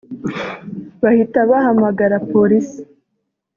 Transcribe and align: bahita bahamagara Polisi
bahita 1.01 1.39
bahamagara 1.49 2.15
Polisi 2.31 2.79